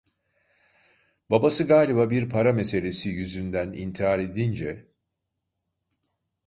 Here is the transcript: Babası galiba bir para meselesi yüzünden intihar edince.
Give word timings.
Babası 1.29 1.67
galiba 1.67 2.09
bir 2.09 2.29
para 2.29 2.53
meselesi 2.53 3.09
yüzünden 3.09 3.73
intihar 3.73 4.19
edince. 4.19 4.87